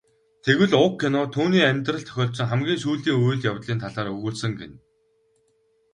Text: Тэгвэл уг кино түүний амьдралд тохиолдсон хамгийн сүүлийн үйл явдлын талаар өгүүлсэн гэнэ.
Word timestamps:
Тэгвэл 0.45 0.73
уг 0.85 0.93
кино 1.01 1.21
түүний 1.35 1.65
амьдралд 1.71 2.05
тохиолдсон 2.07 2.47
хамгийн 2.49 2.79
сүүлийн 2.83 3.17
үйл 3.25 3.47
явдлын 3.51 3.81
талаар 3.83 4.07
өгүүлсэн 4.15 4.51
гэнэ. 4.59 4.77